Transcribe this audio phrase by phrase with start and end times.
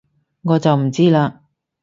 [0.41, 1.31] 我就唔知喇